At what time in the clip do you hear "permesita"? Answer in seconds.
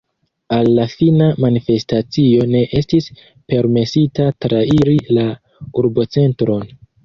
3.55-4.29